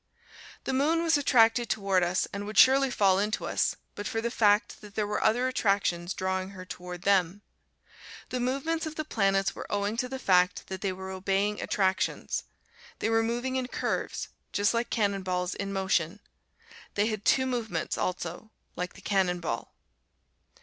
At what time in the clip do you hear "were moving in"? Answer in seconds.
13.11-13.67